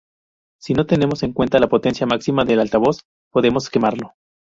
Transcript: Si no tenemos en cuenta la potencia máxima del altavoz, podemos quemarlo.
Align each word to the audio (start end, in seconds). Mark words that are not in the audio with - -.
Si 0.59 0.73
no 0.73 0.87
tenemos 0.87 1.21
en 1.21 1.31
cuenta 1.31 1.59
la 1.59 1.69
potencia 1.69 2.07
máxima 2.07 2.43
del 2.43 2.59
altavoz, 2.61 3.01
podemos 3.31 3.69
quemarlo. 3.69 4.15